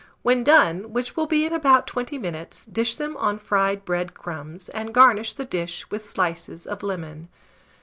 [0.23, 4.67] When done, which will be in about 20 minutes, dish them on fried bread crumbs,
[4.69, 7.29] and garnish the dish with slices of lemon.